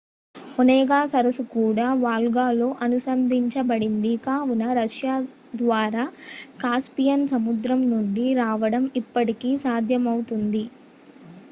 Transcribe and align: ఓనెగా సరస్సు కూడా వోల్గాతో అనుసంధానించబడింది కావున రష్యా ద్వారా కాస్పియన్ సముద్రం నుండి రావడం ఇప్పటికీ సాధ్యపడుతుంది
ఓనెగా 0.55 0.99
సరస్సు 1.09 1.43
కూడా 1.51 1.87
వోల్గాతో 1.99 2.69
అనుసంధానించబడింది 2.85 4.13
కావున 4.25 4.63
రష్యా 4.79 5.15
ద్వారా 5.61 6.05
కాస్పియన్ 6.63 7.31
సముద్రం 7.35 7.81
నుండి 7.93 8.27
రావడం 8.41 8.83
ఇప్పటికీ 9.01 9.51
సాధ్యపడుతుంది 9.65 10.65